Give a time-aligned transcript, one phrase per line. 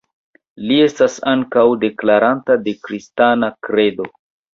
[0.69, 4.09] Li estas ankaŭ deklaranto de kristana kredo.